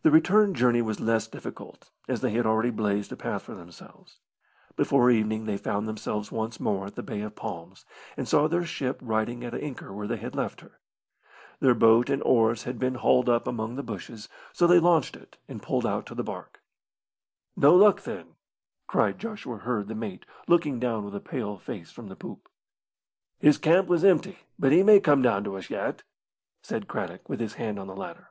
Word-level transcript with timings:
The 0.00 0.10
return 0.10 0.54
journey 0.54 0.80
was 0.80 1.00
less 1.00 1.26
difficult, 1.26 1.90
as 2.08 2.22
they 2.22 2.30
had 2.30 2.46
already 2.46 2.70
blazed 2.70 3.12
a 3.12 3.16
path 3.16 3.42
for 3.42 3.54
themselves. 3.54 4.18
Before 4.74 5.10
evening 5.10 5.44
they 5.44 5.58
found 5.58 5.86
themselves 5.86 6.32
once 6.32 6.58
more 6.58 6.86
at 6.86 6.94
the 6.94 7.02
Bay 7.02 7.20
of 7.20 7.36
Palms, 7.36 7.84
and 8.16 8.26
saw 8.26 8.48
their 8.48 8.64
ship 8.64 8.98
riding 9.02 9.44
at 9.44 9.52
anchor 9.54 9.92
where 9.92 10.06
they 10.06 10.16
had 10.16 10.34
left 10.34 10.62
her. 10.62 10.78
Their 11.60 11.74
boat 11.74 12.08
and 12.08 12.22
oars 12.22 12.62
had 12.62 12.78
been 12.78 12.94
hauled 12.94 13.28
up 13.28 13.46
among 13.46 13.74
the 13.76 13.82
bushes, 13.82 14.30
so 14.54 14.66
they 14.66 14.78
launched 14.80 15.14
it 15.14 15.36
and 15.46 15.62
pulled 15.62 15.84
out 15.84 16.06
to 16.06 16.14
the 16.14 16.24
barque. 16.24 16.62
"No 17.54 17.76
luck, 17.76 18.00
then!" 18.00 18.36
cried 18.86 19.18
Joshua 19.18 19.58
Hird, 19.58 19.88
the 19.88 19.94
mate, 19.94 20.24
looking 20.48 20.80
down 20.80 21.04
with 21.04 21.14
a 21.14 21.20
pale 21.20 21.58
face 21.58 21.92
from 21.92 22.08
the 22.08 22.16
poop. 22.16 22.48
"His 23.40 23.58
camp 23.58 23.88
was 23.88 24.06
empty, 24.06 24.38
but 24.58 24.72
he 24.72 24.82
may 24.82 25.00
come 25.00 25.20
down 25.20 25.44
to 25.44 25.58
us 25.58 25.68
yet," 25.68 26.02
said 26.62 26.88
Craddock, 26.88 27.28
with 27.28 27.40
his 27.40 27.52
hand 27.56 27.78
on 27.78 27.88
the 27.88 27.94
ladder. 27.94 28.30